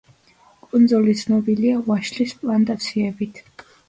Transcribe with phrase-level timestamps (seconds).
[0.69, 3.43] კუნძული ცნობილია ვაშლის პლანტაციებით.